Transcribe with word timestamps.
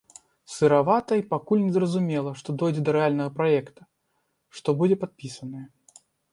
Сыравата, 0.53 1.13
і 1.21 1.25
пакуль 1.33 1.61
незразумела, 1.65 2.31
што 2.41 2.57
дойдзе 2.63 2.81
да 2.89 2.97
рэальнага 2.99 3.35
праекта, 3.39 3.81
што 4.59 4.77
будзе 4.83 4.95
падпісанае. 5.07 5.67